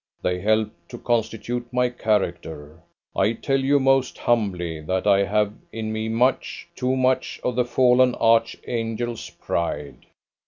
They 0.23 0.39
help 0.39 0.71
to 0.89 0.97
constitute 0.97 1.71
my 1.71 1.89
character. 1.89 2.79
I 3.15 3.33
tell 3.33 3.59
you 3.59 3.79
most 3.79 4.17
humbly 4.17 4.79
that 4.81 5.05
I 5.05 5.25
have 5.25 5.53
in 5.71 5.93
me 5.93 6.09
much 6.09 6.67
too 6.75 6.95
much 6.95 7.39
of 7.43 7.55
the 7.55 7.65
fallen 7.65 8.15
archangel's 8.15 9.29
pride." 9.29 10.07